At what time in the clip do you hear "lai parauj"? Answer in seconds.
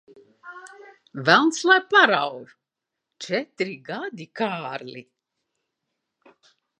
1.71-2.55